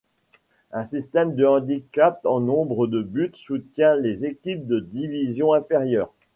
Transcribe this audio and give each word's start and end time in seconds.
Un 0.71 0.83
système 0.83 1.35
de 1.35 1.45
handicap 1.45 2.21
en 2.25 2.39
nombre 2.39 2.87
de 2.87 3.03
buts 3.03 3.29
soutient 3.35 3.95
les 3.95 4.25
équipes 4.25 4.65
de 4.65 4.79
division 4.79 5.53
inférieure. 5.53 6.11